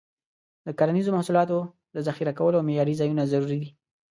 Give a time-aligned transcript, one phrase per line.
[0.65, 1.57] د کرنیزو محصولاتو
[1.95, 3.69] د ذخیره کولو معیاري ځایونه ضروري دي.